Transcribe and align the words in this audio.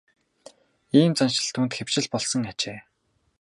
Ийм 0.99 1.11
заншил 1.19 1.49
түүнд 1.53 1.71
хэвшил 1.77 2.05
болсон 2.13 2.43
ажээ. 2.51 2.79